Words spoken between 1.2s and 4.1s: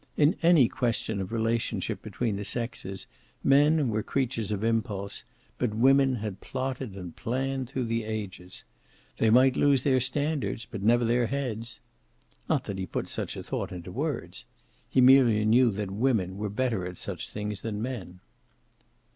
of relationship between the sexes men were